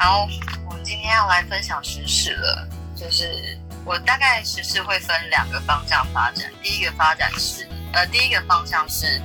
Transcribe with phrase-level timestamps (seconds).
[0.00, 0.28] 好，
[0.64, 6.48] 我今天要来分享时事了，就是我大概时事会分两个方向发展。
[6.62, 9.20] 第一个发展是，呃，第一个方向是，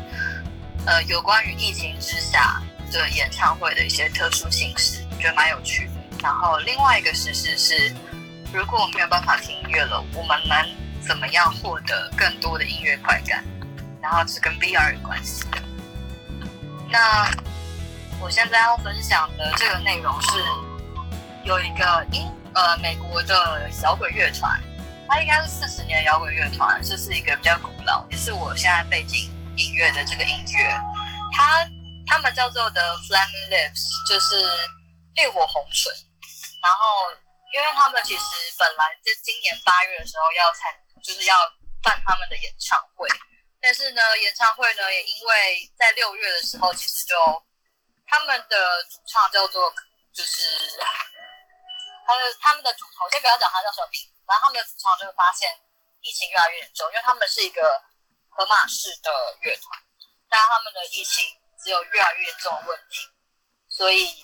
[0.87, 2.59] 呃，有关于疫情之下
[2.91, 5.93] 的演唱会的一些特殊形式，我觉得蛮有趣的。
[6.23, 7.93] 然后另外一个时事是，
[8.51, 10.57] 如果我没有办法听音乐了，我们能
[11.07, 13.45] 怎么样获得更多的音乐快感？
[14.01, 15.61] 然后是跟 VR 有关系的。
[16.89, 17.29] 那
[18.19, 20.29] 我现在要分享的这个内容是，
[21.43, 24.61] 有一个英呃美国的摇滚乐团，
[25.09, 30.71] 它应该是四十年摇滚乐团，这是一个比较古老，也是我现在背景音乐的这个音乐。
[31.33, 31.67] 它
[32.07, 34.35] 他们叫做的 Flaming Lips，就是
[35.15, 35.91] 烈火红唇。
[36.63, 37.11] 然后，
[37.53, 38.23] 因为他们其实
[38.57, 40.71] 本来在今年八月的时候要参，
[41.03, 41.35] 就是要
[41.81, 43.05] 办他们的演唱会，
[43.59, 47.15] 但是呢，演唱会呢也因为在六月的时候，其实就。
[48.05, 49.73] 他们的主唱叫做，
[50.13, 50.43] 就是
[52.05, 55.49] 他的他们的主唱，先不要讲他叫什么名字，然后他们的主唱就会发现
[56.01, 57.81] 疫情越来越严重，因为他们是一个
[58.29, 59.79] 荷马式的乐团，
[60.29, 61.23] 但他们的疫情
[61.63, 63.07] 只有越来越严重的问题，
[63.69, 64.21] 所以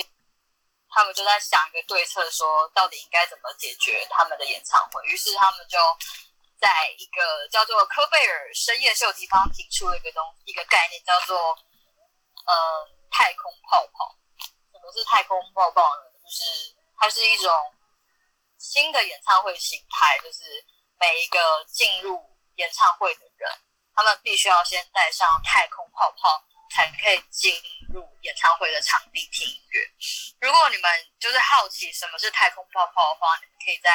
[0.89, 5.03] 他们就在想一个对策，说到底应该怎么解决他们的演唱会。
[5.05, 5.77] 于是他们就
[6.59, 11.37] 在一个叫做科贝尔深夜秀地方提出了一个东一个概念，叫做
[12.45, 12.99] 呃。
[13.11, 14.15] 太空泡泡，
[14.71, 16.03] 什么是太空泡泡呢？
[16.23, 17.49] 就是它是一种
[18.57, 20.43] 新的演唱会形态，就是
[20.99, 22.21] 每一个进入
[22.55, 23.49] 演唱会的人，
[23.95, 26.43] 他们必须要先戴上太空泡泡，
[26.75, 27.53] 才可以进
[27.93, 29.89] 入演唱会的场地听音乐。
[30.41, 33.89] 如果你们就是好奇什么是太空泡泡的话，你们可以在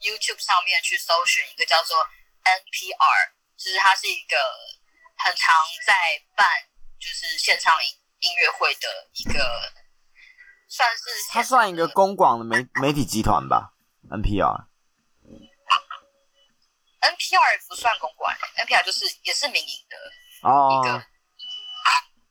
[0.00, 1.96] YouTube 上面去搜寻一个叫做
[2.44, 4.36] NPR，就是它是一个
[5.18, 5.54] 很常
[5.86, 6.46] 在办
[6.98, 7.94] 就是现场音。
[8.20, 9.72] 音乐会的一个，
[10.68, 13.72] 算是它算一个公广的媒媒体集团吧
[14.10, 14.66] ，NPR。
[17.00, 19.96] NPR 不算公广，NPR 就是也是民营的
[20.36, 21.02] 一个、oh.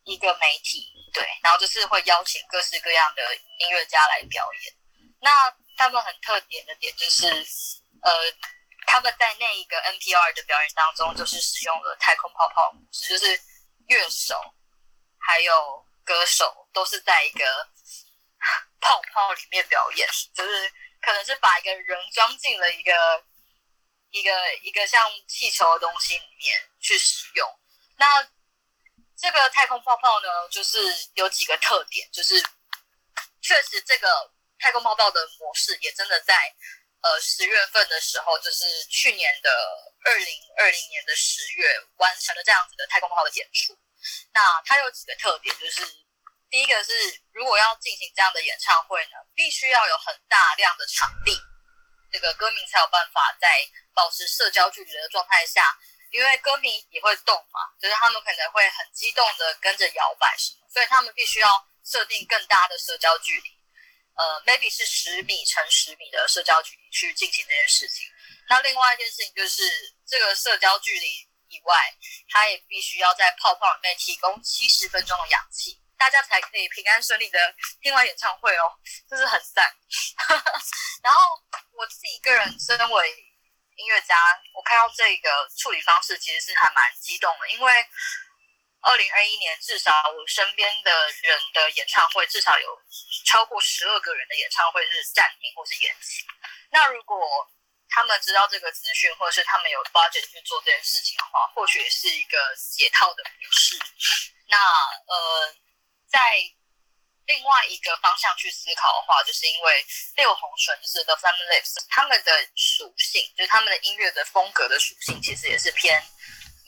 [0.03, 3.21] 一个媒体，对，然后就是会邀请各式各样的
[3.59, 4.73] 音乐家来表演。
[5.19, 7.27] 那他们很特点的点就是，
[8.01, 8.11] 呃，
[8.85, 13.41] 他们在那一个 NPR 的表演当中，就是使用了太空泡泡模式，就是
[13.87, 14.35] 乐手。
[15.19, 17.43] 还有歌手都是在一个
[18.79, 20.71] 泡泡里面表演，就是
[21.01, 23.23] 可能是把一个人装进了一个
[24.11, 27.59] 一个一个像气球的东西里面去使用。
[27.97, 28.27] 那
[29.17, 30.79] 这个太空泡泡呢，就是
[31.15, 32.39] 有几个特点，就是
[33.41, 36.35] 确实这个太空泡泡的模式也真的在
[37.01, 39.49] 呃十月份的时候，就是去年的
[40.05, 40.27] 二零
[40.57, 43.77] 二零年的十月完成了这样子的太空泡泡的演出。
[44.33, 45.81] 那它有几个特点，就是
[46.49, 46.91] 第一个是，
[47.33, 51.37] 如果要进行这样的演唱会呢，必须要有很大量的场地，
[52.11, 53.47] 这个歌迷才有办法在
[53.93, 55.77] 保持社交距离的状态下，
[56.11, 63.49] 因为歌迷也会动嘛，就是他们可能会很激动的跟着摇摆什么，所以他们必须要设定更大的社交距离，
[64.15, 68.07] 呃，maybe 是十米乘十米的社交距离去进行这件事情。
[68.49, 71.27] 那另外一件事情就是这个社交距离。
[71.49, 71.95] 以外，
[72.29, 78.71] 他也必须要在泡泡里面提供七十分钟的氧气，大家才可以平安顺利的听完演唱会哦，
[79.09, 79.65] 这是很赞。
[81.03, 81.19] 然后
[81.73, 83.09] 我自己一个人身为
[83.75, 84.15] 音乐家，
[84.53, 87.85] 我看到这个处理方式其实是还蛮激动的，因为
[88.81, 90.91] 二零二一年至少我身边的
[91.21, 92.81] 人的演唱会至少有
[93.25, 96.23] 超过十二个人的演唱会是暂停或是延期。
[96.71, 97.19] 那如果
[97.89, 103.79] 他们知道这个资讯，或者是他们有 budget 去做这件事情的话，或许也是一个解套的模式。
[104.47, 105.55] 那呃，
[106.17, 106.33] 在
[107.27, 109.85] 另外一个方向去思考的话，就是因为
[110.15, 116.01] 六红唇就是 The Flaming Lips，他们的属性就是他们的音乐的风格的属性，其实也是偏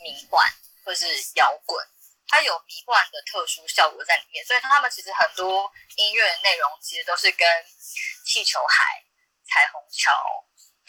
[0.03, 0.45] 迷幻
[0.85, 1.83] 或是摇滚，
[2.27, 7.47] 它有迷幻的特殊效果在里面，所以他们其实很多音乐的内容其实都是跟
[8.24, 9.03] 气球海、
[9.47, 10.13] 彩虹桥。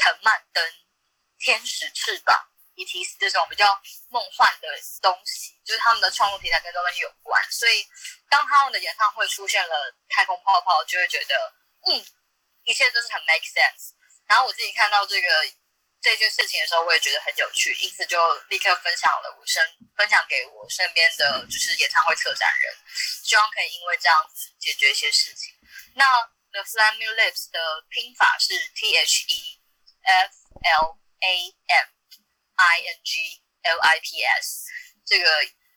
[0.02, 0.64] 藤蔓灯、
[1.38, 2.34] 天使翅膀、
[2.80, 3.66] E.T.C 这种比较
[4.08, 4.68] 梦幻的
[5.02, 7.40] 东西，就是他们的创作题材跟这东西有关。
[7.50, 7.86] 所以，
[8.28, 11.34] 当他们的演唱会出现了太空泡泡，就会觉得，
[11.86, 12.04] 嗯，
[12.64, 13.92] 一切都是很 make sense。
[14.26, 15.28] 然后我自己看到这个
[16.00, 18.16] 这件事情的时候，我也觉得很有趣，因此就
[18.48, 19.62] 立刻分享了我身
[19.96, 22.74] 分享给我身边的就是演唱会策展人，
[23.24, 25.54] 希望可以因为这样子解决一些事情。
[25.94, 26.04] 那
[26.52, 29.60] The Flaming Lips 的拼法是 T.H.E。
[30.02, 30.32] F
[30.80, 31.88] L A M
[32.60, 34.68] I N G L I P S，
[35.04, 35.24] 这个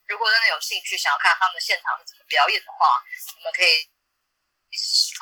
[0.07, 2.99] 如果真的有兴趣想要看他们的现场是怎么表演的话，
[3.39, 3.87] 你们可以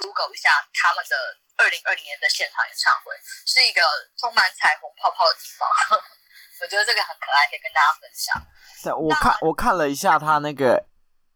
[0.01, 1.15] Google 一下他们的
[1.57, 3.13] 二零二零年的现场演唱会，
[3.45, 3.81] 是一个
[4.17, 5.67] 充满彩虹泡泡的地方。
[6.61, 8.37] 我觉得这个很可爱，可以跟大家分享。
[8.83, 10.85] 对，我看我看了一下他那个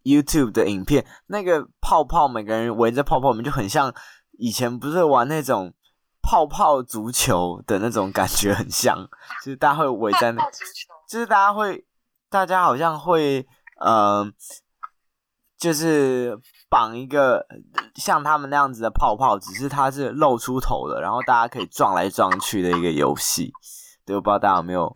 [0.04, 3.94] YouTube 的影片，那个泡泡，每个人围着泡泡我们，就很像
[4.38, 5.74] 以前不是玩那种
[6.25, 9.07] 泡泡足球的那种感觉，很像，
[9.45, 10.44] 就是大家会围在那，
[11.07, 11.86] 就是大家会，
[12.31, 13.48] 大家好像会，
[13.80, 14.31] 嗯、呃，
[15.56, 16.36] 就是
[16.68, 17.45] 绑一个
[17.94, 23.54] 像他们那样子的泡泡，只是它是露出头的，然后大家可以撞来撞去的一个游戏。
[24.04, 24.92] 对，我不知道大家有没有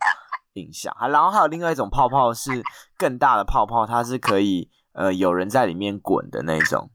[0.54, 0.92] 印象。
[0.98, 2.62] 还然后还有另外一种泡泡是
[2.98, 6.90] 更大的泡泡，它是可以呃有人在里面滚的那种。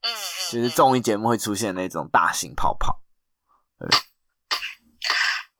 [0.00, 0.16] 嗯嗯。
[0.50, 3.01] 就是综艺节目会出现那种大型泡泡。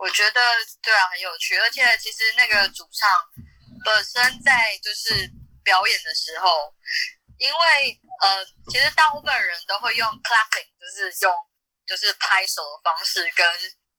[0.03, 0.41] 我觉得
[0.83, 3.09] 对啊，很有趣，而且其实那个主唱
[3.85, 5.31] 本身在就是
[5.63, 6.75] 表演的时候，
[7.39, 11.33] 因为呃，其实大部分人都会用 clapping，就是用
[11.87, 13.47] 就是拍手的方式跟。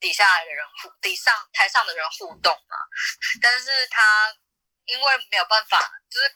[0.03, 2.75] 底下的人互，底上台上的人互动嘛，
[3.41, 4.35] 但是他
[4.83, 5.79] 因为没有办法，
[6.11, 6.27] 就是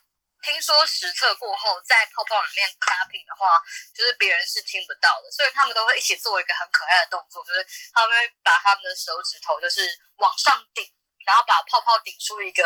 [0.43, 3.59] 听说实测过后，在泡泡里面 clapping 的话，
[3.93, 9.81] 就是别人是听不到的，所以他们都会一起做一个很可爱的动作，就是他们会把他们的手指头就是
[10.17, 10.85] 往上顶，
[11.25, 12.63] 然后把泡泡顶出一个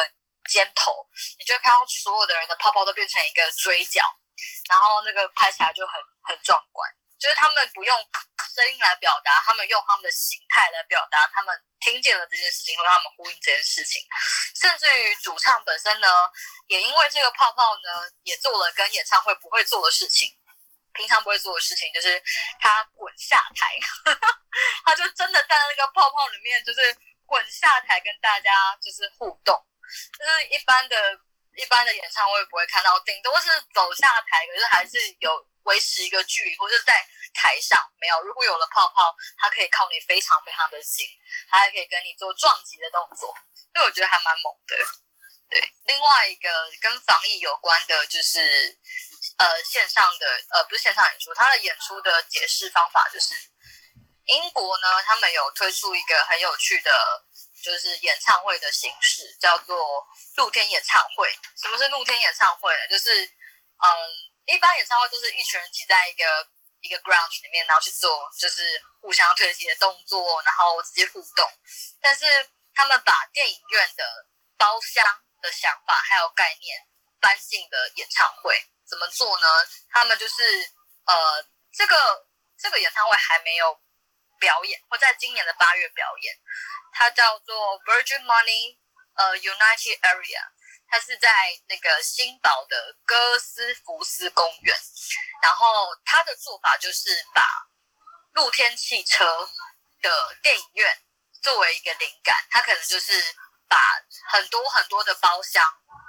[0.50, 1.08] 尖头，
[1.40, 4.04] 你就会看到所有的人的泡泡都变成一个锥角，
[4.70, 6.90] 然后那个拍起来就很很壮观。
[7.22, 7.96] 就是他们不用
[8.56, 14.02] 声音来表达，他们用他们的形态来表达，他们听见了这件事情，会让他们呼应这件事情。
[14.60, 16.08] 甚至于主唱本身呢，
[16.66, 20.36] 也因为这个泡泡呢，也做了跟演唱会不会做的事情，
[20.94, 22.22] 平常不会做的事情，就是
[22.60, 23.78] 他滚下台，
[24.84, 26.82] 他就真的在那个泡泡里面，就是
[27.28, 28.50] 滚下台跟大家
[28.82, 29.56] 就是互动，
[30.18, 30.98] 就是一般的、
[31.56, 35.51] 一般的演唱会不会看到，顶多是走下台，可是还是有。
[35.64, 36.94] 维持一个距离，或者在
[37.34, 38.22] 台上没有。
[38.22, 41.06] 如果有了泡泡，它可以靠你非常非常的近，
[41.50, 43.34] 它还可以跟你做撞击的动作，
[43.74, 44.76] 所以我觉得还蛮猛的。
[45.50, 46.50] 对，另外一个
[46.82, 48.78] 跟防疫有关的，就是
[49.38, 53.34] 呃线上的呃不是线上演出，它的演出的解释方法就是
[54.26, 56.92] 英国呢，他们有推出一个很有趣的，
[57.64, 60.08] 就是演唱会的形式，叫做
[60.38, 61.30] 露天演唱会。
[61.62, 62.88] 什么是露天演唱会呢？
[62.90, 64.31] 就是嗯。
[64.46, 66.24] 一般演唱会都是一群人挤在一个
[66.82, 71.48] 一个 ground 里面，然后去做就是互相推挤的动作，然后直接互动。
[72.02, 72.26] 但是
[72.74, 74.04] 他们把电影院的
[74.58, 75.06] 包厢
[75.42, 76.78] 的想法还有概念
[77.20, 78.58] 搬进了演唱会，
[78.90, 79.48] 怎么做呢？
[79.90, 80.44] 他们就是
[81.06, 82.28] 呃，这个
[82.58, 83.80] 这个演唱会还没有
[84.40, 86.36] 表演，会在今年的八月表演，
[86.94, 88.78] 它叫做 Virgin Money
[89.16, 90.42] 呃 United Area。
[90.92, 91.30] 它是在
[91.70, 94.78] 那个新堡的哥斯福斯公园，
[95.42, 97.42] 然后它的做法就是把
[98.34, 99.50] 露天汽车
[100.02, 101.02] 的电影院
[101.42, 103.14] 作为一个灵感，它可能就是
[103.70, 103.78] 把
[104.34, 105.64] 很多很多的包厢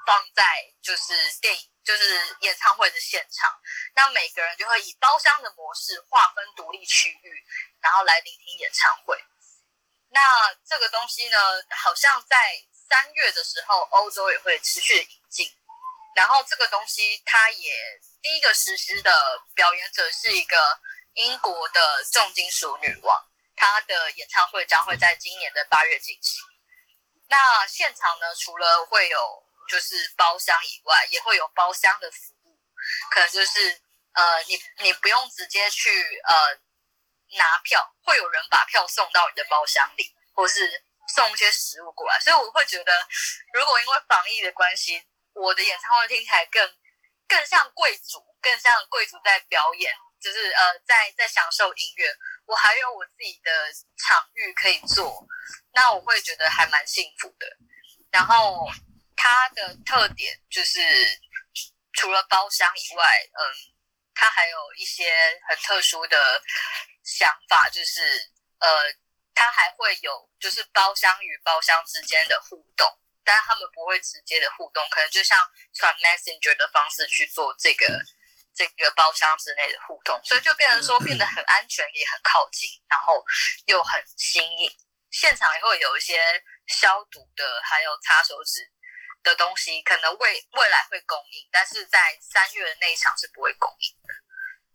[0.05, 0.45] 放在
[0.83, 3.57] 就是电影就是演唱会的现场，
[3.95, 7.47] 那每个人就会以包厢的模式划分独立区域，
[7.81, 9.17] 然后来聆听演唱会。
[10.09, 11.39] 那这个东西呢，
[11.71, 12.37] 好像在。
[12.89, 15.51] 三月的时候，欧洲也会持续的引进。
[16.15, 17.73] 然后这个东西，它也
[18.21, 19.11] 第一个实施的
[19.55, 20.57] 表演者是一个
[21.15, 23.25] 英国的重金属女王，
[23.57, 26.45] 她的演唱会将会在今年的八月进行。
[27.29, 32.61] 那现场呢，除了会有就是包厢以外，也会有包厢的服务，
[33.11, 33.81] 可能就是
[34.13, 36.61] 呃，你你不用直接去呃
[37.39, 40.85] 拿票，会有人把票送到你的包厢里，或是。
[41.09, 42.93] 送一些食物过来，所以我会觉得，
[43.53, 45.03] 如果因为防疫的关系，
[45.35, 46.63] 我的演唱会听起来更
[47.29, 52.15] 更像贵族，更像贵族在表演，就是呃，在在享受音乐。
[52.47, 53.51] 我还有我自己的
[53.99, 55.27] 场域可以做，
[55.73, 57.47] 那我会觉得还蛮幸福的。
[58.11, 58.67] 然后
[59.17, 60.81] 它的特点就是，
[61.93, 63.41] 除了包厢以外，嗯，
[64.15, 65.13] 它还有一些
[65.49, 66.43] 很特殊的
[67.03, 68.31] 想法，就是
[68.61, 68.95] 呃。
[69.43, 72.87] 它还会有就是包厢与包厢之间的互动，
[73.25, 75.37] 但是他们不会直接的互动，可能就像
[75.75, 77.87] 传 Messenger 的方式去做这个
[78.55, 83.25] 这个包厢之内的互动，所以就变成说变得很安全，也很靠近，然后
[83.67, 84.71] 又很新颖。
[85.11, 86.23] 现场也会有一些
[86.69, 88.71] 消毒的，还有擦手指
[89.25, 94.15] 的东西，可能未未来会供应，但是在三月的那一场是不会供应的。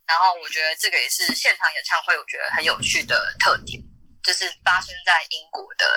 [0.05, 3.81] 然后我觉得这个也是现场演唱会，我觉得很有趣的特点。
[4.27, 5.87] 就是发生在英国的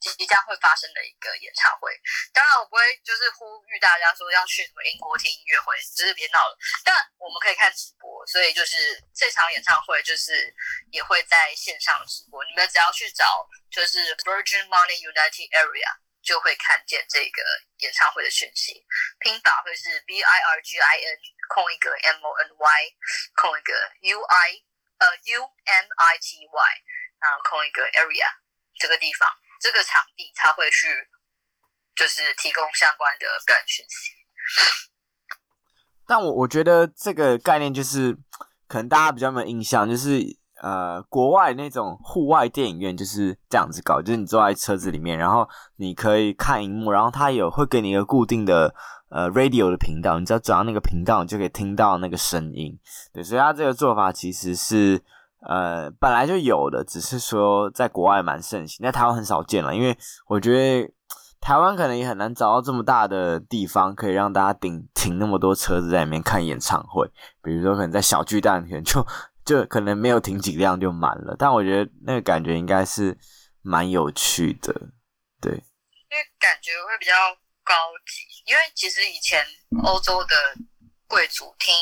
[0.00, 1.94] 即将会发生的一个演唱会。
[2.34, 6.58] 当然，我不会就是呼吁大家说要去什么英国听音乐会，只是别闹了。
[6.82, 10.52] 但我们可以看直播，所以就是这场演唱会就是
[10.90, 12.44] 也会在线上直播。
[12.44, 17.42] 你们只要去找就是 Virgin Money United Area，就会看见这个
[17.78, 18.84] 演唱会的讯息。
[19.20, 21.18] 拼法会是 V I R G I N
[21.54, 22.68] 空一个 M O N Y
[23.36, 24.62] 空一个 U I
[24.98, 26.82] 呃 U M I T Y
[27.20, 28.28] 然后空一个 Area
[28.78, 29.28] 这个地方。
[29.58, 30.86] 这个场地他会去，
[31.94, 34.12] 就是提供相关的表演讯息。
[36.06, 38.14] 但我我觉得这个概念就是，
[38.68, 40.20] 可能大家比较没有印象，就是
[40.62, 48.74] 呃，国外那种户外电影院就是这样子搞，就是你坐在车子里面，然后你可以看荧幕，然后它有会给你一个固定的
[49.08, 52.78] 呃 radio 的频道，你只要转到那个频道，你就可以听到那个声音。
[53.14, 55.02] 对，所以它这个做法其实是。
[55.48, 59.74] 呃，本来就有的，只是说在国外蛮盛行，在台湾很少见了。
[59.74, 60.92] 因为我觉得
[61.40, 67.08] 台湾可能也很难找到这么大的地方，可以让大家顶停那么多车子在里面看演唱会。
[67.42, 69.06] 比如说，可能在小巨蛋，可能就
[69.44, 71.36] 就可能没有停几辆就满了。
[71.38, 73.16] 但我觉得那个感觉应该是
[73.62, 74.74] 蛮有趣的，
[75.40, 75.52] 对。
[75.52, 77.12] 因为感觉会比较
[77.62, 77.74] 高
[78.06, 79.44] 级，因为其实以前
[79.84, 80.34] 欧洲的
[81.06, 81.72] 贵族听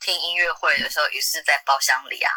[0.00, 2.30] 听音乐会的时候，也是在包厢里啊。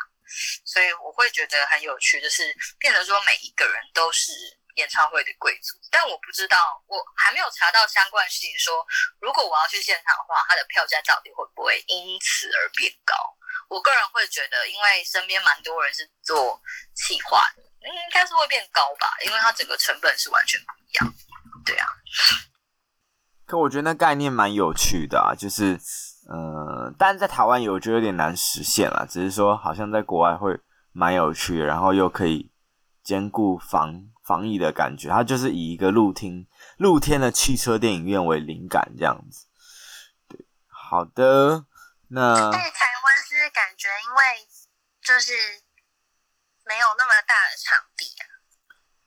[0.65, 4.31] 所以我会觉得很有趣，就是变成说每一个人都是
[4.75, 6.57] 演唱会的贵族，但我不知道，
[6.87, 8.85] 我还没有查到相关信息说，
[9.19, 13.15] 如果我要去现场的话，它的票价到底会不会因此而变高？
[13.67, 16.61] 我个人会觉得，因为身边蛮多人是做
[16.95, 21.13] 企划的，应该是会变高吧，因为它整个成本是完全不一样。
[21.65, 21.87] 对啊，
[23.45, 25.79] 可我觉得那概念蛮有趣的啊，就是。
[27.01, 29.07] 呃，但是在台湾有，就有点难实现了。
[29.09, 30.59] 只是说，好像在国外会
[30.91, 32.51] 蛮有趣的，然后又可以
[33.03, 35.09] 兼顾防防疫的感觉。
[35.09, 36.45] 它就是以一个露天
[36.77, 39.47] 露天的汽车电影院为灵感，这样子。
[40.27, 41.65] 对，好的。
[42.09, 44.21] 那在台湾是感觉，因为
[45.01, 45.33] 就是
[46.67, 48.23] 没有那么大的场地啊。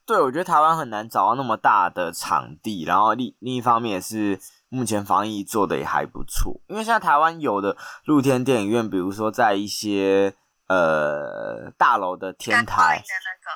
[0.05, 4.41] 对，我觉得台湾很难找到那么大的场地，然后另另一方面也是。
[4.75, 10.35] 目前防疫做的也还不错，因为现在台湾有的露天电影院，比如说在一些
[10.67, 13.01] 呃大楼的天台，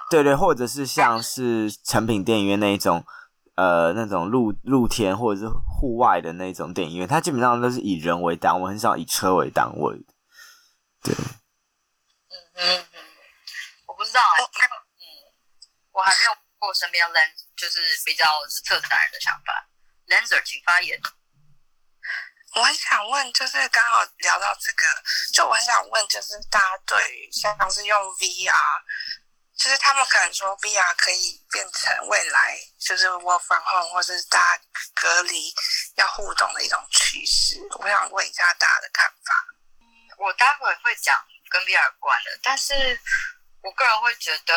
[0.09, 3.05] 对对，或者是像是成品电影院那一种，
[3.57, 9.97] 呃那种露露天或者是户外的那种电影院，它基本上都是以人为单位，很少以车为单位。
[11.03, 12.99] 对，嗯嗯嗯，
[13.89, 15.03] 我不知道哎、欸，嗯，
[15.91, 17.17] 我还没有过身边人，
[17.57, 19.68] 就是比较是策展人的想法。
[20.09, 20.99] Lancer，请发言。
[22.55, 24.85] 我很想问，就是刚好聊到这个，
[25.35, 28.55] 就我很想问，就是大家对于像是用 VR，
[29.57, 34.63] 就是他们可能说 VR 可以变成未来就是 work from home 或是大家
[34.95, 35.55] 隔离
[35.97, 37.57] 要互动的一种趋势。
[37.79, 39.47] 我想问一下大家的看法。
[39.81, 39.87] 嗯，
[40.19, 42.99] 我待会会讲跟 VR 有关的，但是
[43.63, 44.55] 我个人会觉得。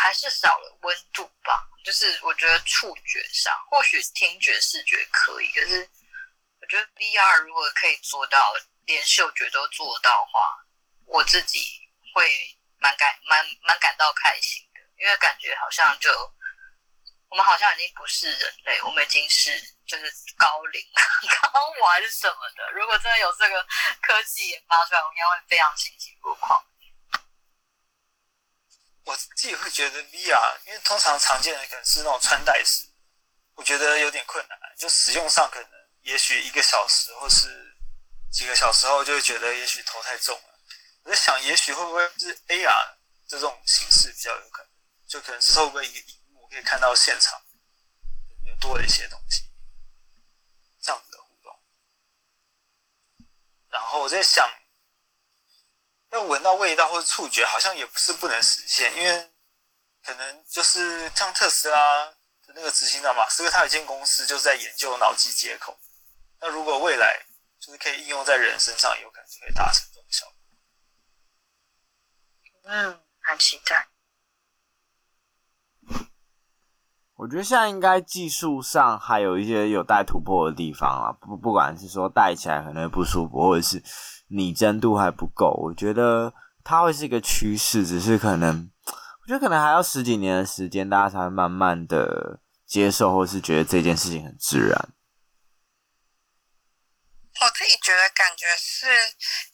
[0.00, 5.90] 还是少了温度吧，就是我觉得触觉上，或许听觉、视觉可以，可是
[6.60, 8.54] 我觉得 VR 如果可以做到
[8.86, 10.40] 连嗅觉都做到的话，
[11.04, 11.58] 我自己
[12.14, 12.30] 会
[12.78, 16.10] 蛮感蛮蛮感到开心的，因为感觉好像就
[17.30, 19.50] 我们好像已经不是人类，我们已经是
[19.86, 20.80] 就是高龄
[21.52, 22.70] 高玩什么的。
[22.72, 23.66] 如果真的有这个
[24.00, 26.64] 科技研发出来，我应该会非常欣喜若狂。
[29.08, 32.84] 我自己会觉得 VR，因为通常常见的可能是那种穿戴式，
[33.54, 34.58] 我觉得有点困难。
[34.76, 35.70] 就使用上可能，
[36.02, 37.74] 也许一个小时或是
[38.30, 40.58] 几个小时后，就会觉得也许头太重了。
[41.04, 42.96] 我在想，也许会不会是 AR
[43.26, 44.70] 这种形式比较有可能，
[45.08, 47.42] 就可能是透过一个荧幕可以看到现场
[48.42, 49.50] 有多了一些东西，
[50.82, 51.58] 这样子的互动。
[53.70, 54.46] 然后我在想。
[56.10, 59.30] 要闻到味道或者触觉，好像也不是不能实现，因为
[60.02, 65.78] 可能就是像特斯拉的那个执行长马斯克，他有一间公司就是在研究脑机接口。
[66.40, 67.20] 那如果未来
[67.60, 70.34] 就是可以应用在人身上，有可能就可以达成这种效果。
[72.70, 73.88] 嗯，很期待。
[77.16, 83.82] 我觉得现在应该技术上还有一些有待突破的地方啊，不不管是说戴起来可能会不舒服，或者是。
[84.28, 86.32] 拟真度还不够，我觉得
[86.62, 94.88] 它会是一个趋势，只是可能，我觉得可能还要十几年的时间，大家才会慢慢的接受，或是觉得这件事情很自然。
[97.40, 98.86] 我自己觉得感觉是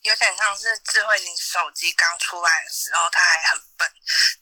[0.01, 3.87] 有点像是智慧型手机刚出来的时候，它还很笨，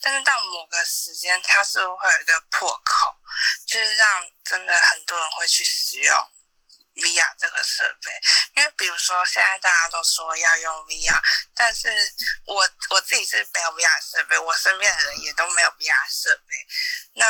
[0.00, 3.10] 但是到某个时间，它是会有一个破口，
[3.66, 4.06] 就是让
[4.44, 6.16] 真的很多人会去使用
[6.94, 8.12] VR 这个设备。
[8.56, 11.20] 因为比如说现在大家都说要用 VR，
[11.54, 11.88] 但是
[12.46, 16.54] 我我自己是没有 VR 设备，我身边的人也都没有 VR 设备。
[17.14, 17.26] 那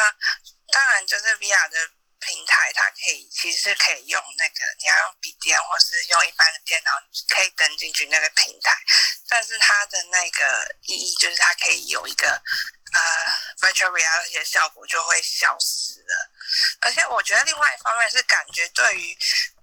[0.72, 1.90] 当然就是 VR 的。
[2.24, 6.92] 平台它可以其实是可以用那个，你要用笔电或是用一般的电脑，
[7.34, 8.78] 可以登进去那个平台，
[9.28, 12.28] 但是它的那个意义就是它可以有一个
[12.92, 13.00] 呃
[13.58, 16.30] virtual reality 的效果就会消失了，
[16.82, 19.18] 而且我觉得另外一方面是感觉对于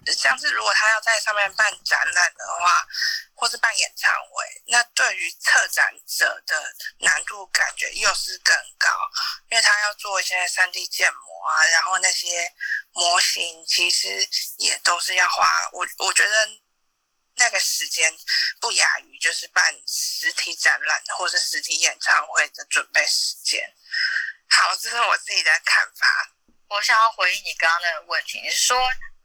[0.08, 2.88] 像是如果他要在上面办展览的话，
[3.36, 8.90] 或是办演唱会，那对于策展者的难度感觉又是更高，
[9.50, 12.52] 因为他要做一些 3D 建模啊，然后那些
[12.92, 14.28] 模型其实
[14.58, 16.48] 也都是要花，我我觉得
[17.36, 18.12] 那个时间
[18.60, 23.74] 不亚于就是办实体展览或是实体演唱会的准备时间。
[24.50, 26.08] 好，这是我自己的看法。
[26.68, 28.78] 我想要回应你刚刚那个问题，你是说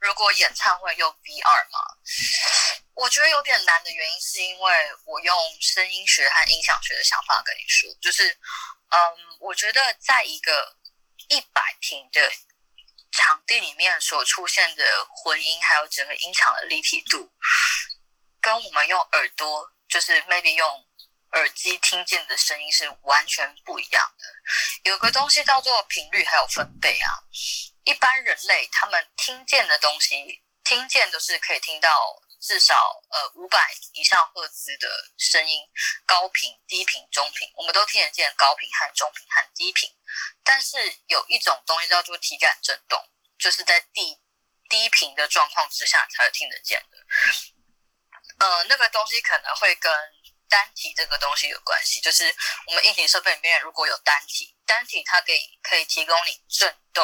[0.05, 1.79] 如果演唱会用 VR 吗？
[2.93, 10.77] 我觉得有点难的原因，是因为我用声音学和音响学的想法跟你说，就是，嗯，我觉得在一个
[11.29, 12.31] 一百平的
[13.11, 17.33] 场地里面所出现的回音，还有整个音场的立体度，
[18.39, 20.87] 跟我们用耳朵，就是 maybe 用
[21.31, 24.25] 耳机听见的声音是完全不一样的。
[24.89, 27.09] 有个东西叫做频率还有分贝啊，
[27.85, 31.89] 一般人类他们听见的东西，听见都是可以听到。
[32.41, 34.87] 至少呃五百以上赫兹的
[35.17, 35.63] 声音，
[36.05, 39.89] 高频、低频、中频，我们都听得见高频和中频和低频。
[40.43, 40.77] 但是
[41.07, 43.01] 有一种东西叫做体感震动，
[43.39, 44.21] 就是在低
[44.69, 46.97] 低频的状况之下才会听得见的。
[48.37, 49.91] 呃，那个东西可能会跟
[50.55, 52.33] 单体这个东西有关系，就是
[52.67, 57.03] 我们硬体设备里面如果有单体，单体它可以可以提供你震动。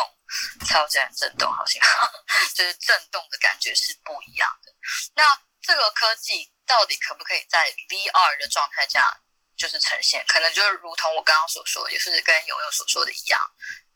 [0.66, 1.84] 超自然震动好像，
[2.56, 4.72] 就是震动的感觉是不一样的。
[5.14, 9.20] 那这个科技到底可不可以在 VR 的状态下
[9.58, 10.24] 就是呈现？
[10.30, 13.42] 可能就是如同我刚刚所说，也是跟友友所说的一样，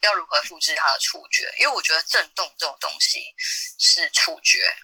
[0.01, 1.49] 要如何复制它的触觉？
[1.57, 3.33] 因为我觉得震动这种东西
[3.79, 4.75] 是触觉，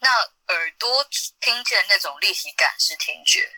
[0.00, 0.10] 那
[0.48, 1.08] 耳朵
[1.40, 3.48] 听见那种立体感是听觉。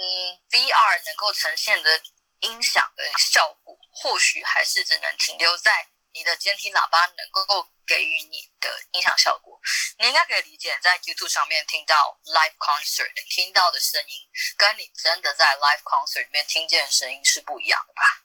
[0.00, 2.02] 嗯，VR 能够呈现的
[2.40, 5.88] 音响的效果，或许还是只能停留在。
[6.12, 9.60] 你的监听喇叭能够给予你的音响效果，
[9.98, 18.24] 你应该可以理解，在 YouTube 上面听到 live concert 听到的声音，跟你真的在 live concert 里面听见的声音是不一样的吧？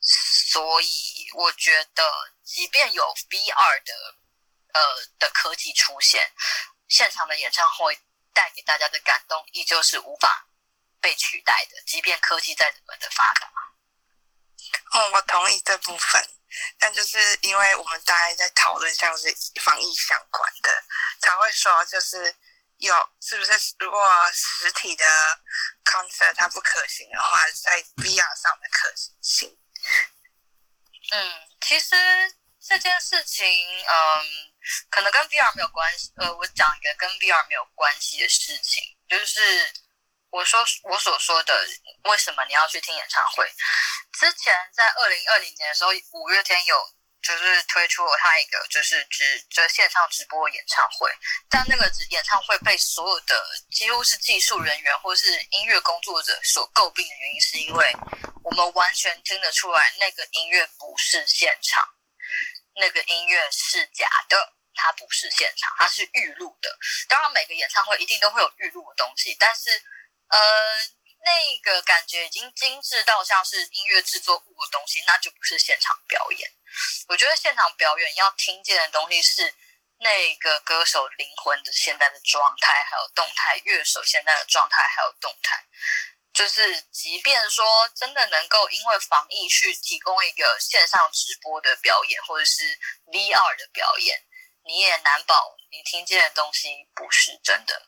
[0.00, 4.16] 所以我觉得，即便有 VR 的
[4.74, 6.32] 呃的科技出现，
[6.86, 7.98] 现场的演唱会
[8.32, 10.47] 带给大家的感动依旧是无法
[11.00, 13.50] 被取代的，即便科技再怎么的发达。
[14.92, 16.28] 哦，我同意这部分。
[16.78, 20.84] 但就是因为我们大家在讨论像是防疫相关的，
[21.20, 22.34] 才会说就是
[22.78, 25.04] 有是不是如果实体的
[25.84, 29.58] concert 它不可行的话，在 VR 上的可行性。
[31.10, 31.94] 嗯，其实
[32.66, 33.46] 这件事情，
[33.86, 34.26] 嗯，
[34.90, 36.10] 可能跟 VR 没有关系。
[36.16, 39.70] 呃，我讲一个跟 VR 没有关系的事情，就是。
[40.30, 41.66] 我说我所说的，
[42.04, 43.50] 为什么你要去听演唱会？
[44.12, 46.76] 之前在二零二零年的时候，五月天有
[47.22, 51.10] 就是推出了他一个就是直就线上直播演唱会，
[51.48, 57.96] 但那个演唱会被所有的几乎是技术人员或是音乐工作者所诟病的原因，是因为
[58.44, 61.82] 我们完全听得出来那个音乐不是现场，
[62.74, 66.78] 那个音乐是假的，它不是现场，它是预录的。
[67.08, 69.70] 当然，每个演唱会一定都会有预录的东西，但是。
[70.28, 70.38] 呃，
[71.24, 76.50] 那个感觉已经精致到像是音乐制作物的东西，那就不是现场表演。
[77.08, 79.54] 我觉得现场表演要听见的东西是
[79.98, 85.64] 那个歌手灵魂的现在的状态，还有动态；乐手现在的状态，还有动态。
[86.32, 92.62] 就是，即便说真的能够因为防疫去提供一个线上直播的表演，或者是
[93.06, 94.22] VR 的表演，
[94.64, 97.87] 你也难保你听见的东西不是真的。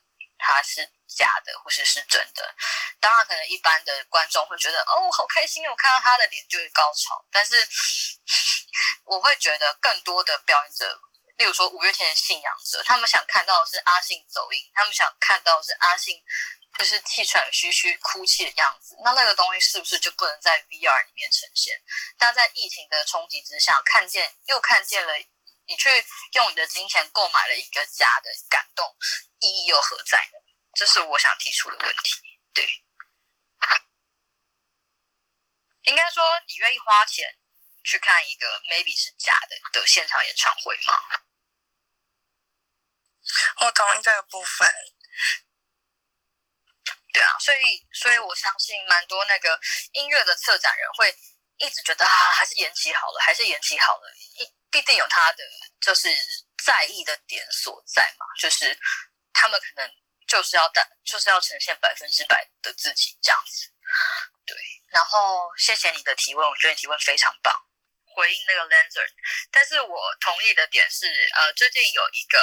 [0.53, 2.55] 它是假的，或是是真的？
[2.99, 7.25] 当然，可能一般的观众会觉得，哦，好开心，我看到他的脸就是高潮。
[7.31, 7.67] 但是，
[9.05, 10.99] 我会觉得更多的表演者，
[11.37, 16.21] 例如说五月天的信仰者，他们想看到的是阿信走音，他们想看到的是阿信
[16.77, 18.95] 就是气喘吁吁哭泣的样子。
[19.03, 21.81] 那那个东西是不是就不能在 VR 里面呈现？
[22.17, 25.13] 但在疫情的冲击之下，看见又看见了
[25.67, 25.89] 你去
[26.33, 28.95] 用你的金钱购买了一个家的感动，
[29.39, 30.40] 意义又何在呢？
[30.73, 32.21] 这是我想提出的问题。
[32.53, 32.83] 对，
[35.83, 37.37] 应该说你愿意花钱
[37.83, 41.01] 去看一个 maybe 是假的的现场演唱会吗？
[43.61, 44.73] 我同意这个部分。
[47.13, 49.59] 对啊，所以所以我相信蛮多那个
[49.91, 51.13] 音乐的策展人会
[51.57, 55.43] 一直觉得啊，还是延期好了，还是延期好了，一必定有他的
[55.81, 56.07] 就是
[56.63, 58.79] 在意的点所在嘛，就是
[59.33, 59.93] 他们可能
[60.31, 63.67] 就是要带，就是要呈现百分之百的自己这样子。
[64.45, 64.55] 对，
[64.87, 67.53] 然后谢谢你的提问，我觉得你提问非常棒，
[68.15, 69.05] 回应那个 Lancer，
[69.51, 72.39] 但是我同意的点是，呃，最近有一个。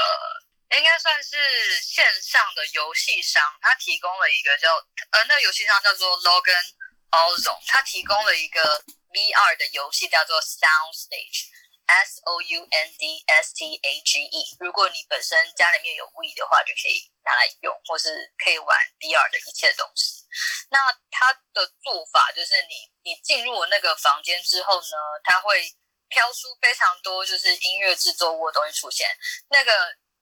[0.71, 4.69] 应该算是线上的游戏商，他提供了一个叫
[5.13, 6.63] 呃，那游戏商叫做 Logan
[7.11, 11.49] Ozone，他提供了一个 VR 的游戏叫做 Sound Stage
[11.89, 14.57] S O U N D S T A G E，。
[14.61, 20.25] 如果你本身家里面有 Wii 的话，就可以拿来用，或是可以玩 VR 的一切东西。
[20.71, 25.75] 那它的做法就是你，你进入那个房间之后呢，它会
[26.09, 29.09] 飘出非常多就是音乐制作物的东西出现，
[29.49, 29.73] 那个。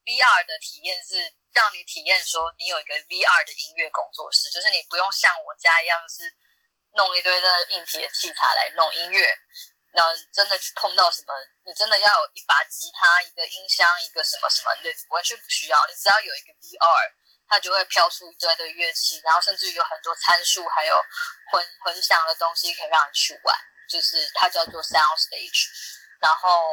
[0.07, 1.19] VR 的体验是
[1.51, 6.23] 让你体验说你有一个 VR 的音乐工作室，就是你不用像我家一样是
[6.95, 9.27] 弄一堆的硬体的器材来弄音乐，
[9.97, 11.33] 然后真的去碰到什么，
[11.65, 17.11] 你真的要有一把吉他、一个音箱、一个什么什么的，完全不需要，你只要有一个 VR，
[17.49, 20.95] 它就会飘出一堆的乐器，然后甚至于有很多参数，还有
[21.51, 23.57] 混混响的东西可以让你去玩，
[23.89, 25.65] 就是它叫做 Sound Stage，
[26.21, 26.69] 然后。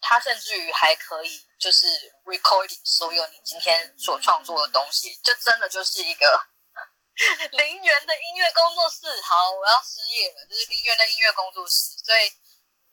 [0.00, 1.88] 它甚至于还可以，就是
[2.24, 6.40] recording 所有你今天所创作的东西，就真的就是一个
[7.50, 9.20] 零元的音乐工作室。
[9.22, 11.98] 好，我要失业了，就是零元的音乐工作室。
[12.06, 12.30] 所以，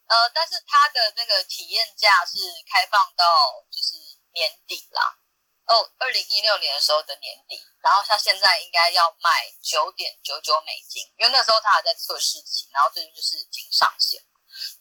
[0.07, 2.37] 呃，但是它的那个体验价是
[2.69, 3.25] 开放到
[3.71, 3.95] 就是
[4.33, 5.17] 年底啦，
[5.65, 7.61] 哦，二零一六年的时候的年底。
[7.81, 9.29] 然后它现在应该要卖
[9.61, 14.19] 九点九九美金，因为那时候它还在测试期，然后最近就是已经上线。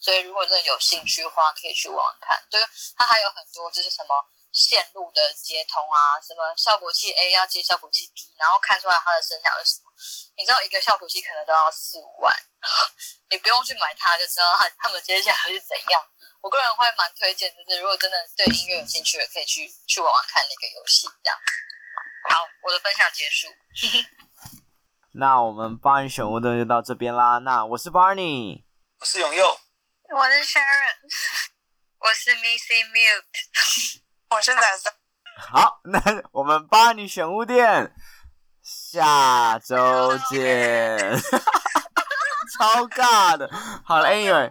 [0.01, 2.41] 所以，如果真的有兴趣的话，可以去玩玩看。
[2.49, 2.65] 就是
[2.97, 4.15] 它还有很多，就是什么
[4.53, 9.91] 线路的接通啊，什么效果器 A 要接效果器 B，然后看出来它的声响是什么。
[10.37, 12.33] 你知道一个效果器可能都要四五万，
[13.31, 16.03] 你不用去买它就知道他他们接下来是怎样。
[16.41, 21.09] 我个人会蛮推荐，就是如果真的对音乐有兴趣的，可以去去玩玩看那个游戏。
[21.23, 21.39] 这样。
[22.29, 23.49] 好，我的分享结束。
[25.17, 27.39] 那我们 Barney 选物的就到这边啦。
[27.39, 28.65] 那我是 Barney，
[28.99, 29.61] 我是永佑。
[30.11, 30.97] 我是 Sharon，
[32.01, 34.93] 我是 Missy Mute，我是奶子。
[35.37, 36.01] 好，那
[36.33, 37.93] 我们帮你选物店，
[38.63, 41.21] 下周见。
[42.59, 43.51] 超尬的，
[43.85, 44.49] 好了，Anyway，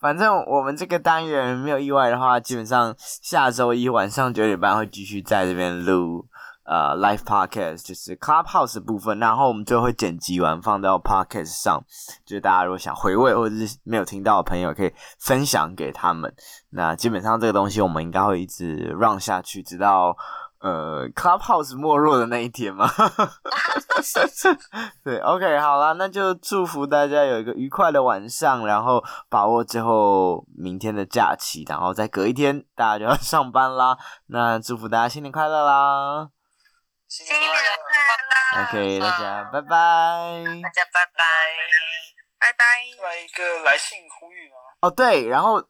[0.00, 6.26] 反正我们这个单元没有意外的话，基本上下周一晚上九点半会继续在这边录。
[6.66, 11.84] 呃、，live Podcast 就是 Clubhouse 部分，然后我们最后会剪辑完放到 Podcast 上，
[12.24, 16.34] 就是大家如果想回味或者是没有听到的朋友，可以分享给他们。
[16.70, 20.16] 那基本上这个东西我们应该会一直 run 下去，直到
[20.64, 22.88] 呃 Clubhouse 没落的那一天嘛。
[25.04, 33.98] 对，OK，好啦，那就祝福大家有一个愉快的晚上，然后把握最后明天的假期，然后再隔一天大家就要上班啦。
[34.28, 36.30] 那祝福大家新年快乐啦！
[37.08, 39.68] 新年快乐！OK，大家拜拜。
[40.62, 41.22] 大家拜拜，
[42.40, 42.64] 拜拜。
[43.04, 44.56] 来一个来信呼吁吗？
[44.80, 45.62] 哦，对，然后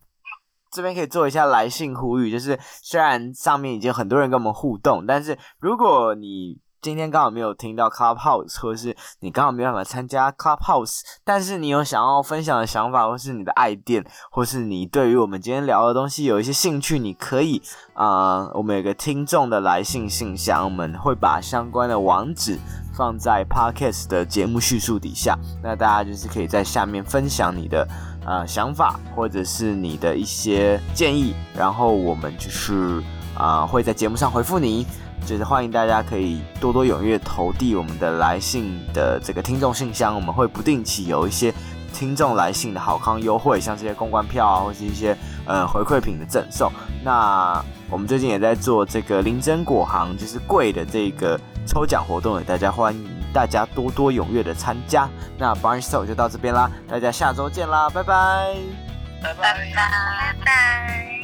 [0.74, 17.62] 这边可以做一下来信呼吁，就是虽然上面已经很多人跟我们互动，但是如果你今天刚好没有听到 Clubhouse，或是你刚好没办法参加 Clubhouse，但是你有想要分享的想法，或是你的爱店，或是你对于我们今天聊的东西有一些兴趣，你可以
[17.94, 22.58] 啊、我们有个听众的来信信箱，我们会把相关的网址
[22.92, 27.88] 放在 Podcast 的节目叙述底下，那大家就是可以在下面分享你的
[28.26, 33.02] 呃想法，或者是你的一些建议，然后我们就是
[33.36, 34.86] 啊、会在节目上回复你。
[35.26, 41.50] 就是欢迎大家可以多多踊跃投递我们的来信的这个听众信箱，我们会不定期有一些
[41.94, 46.70] 听众来信的好康优惠，像这些公关票啊，或是一些呃回馈品的赠送。
[47.02, 55.08] 那我们最近也在做这个林珍果行，就是贵的这个抽奖活动，大家欢迎大家多多踊跃的参加。
[55.36, 58.54] 那 Barney Store 就到这边啦，大家下周见啦，拜拜，
[59.20, 61.23] 拜拜拜拜。